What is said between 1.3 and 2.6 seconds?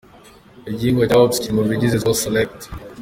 kiri mu bigize Skol Select.